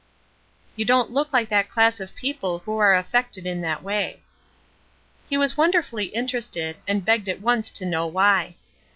[0.75, 4.21] "You don't look like that class of people who are affected in that way."
[5.29, 8.55] He was wonderfully interested, and begged at once to know why.